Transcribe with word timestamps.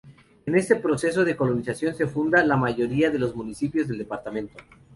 En 0.47 0.55
este 0.55 0.77
proceso 0.77 1.23
de 1.23 1.35
colonización 1.35 1.93
se 1.93 2.07
funda 2.07 2.43
la 2.43 2.57
mayoría 2.57 3.11
de 3.11 3.19
los 3.19 3.35
municipios 3.35 3.87
del 3.87 3.99
departamento. 3.99 4.57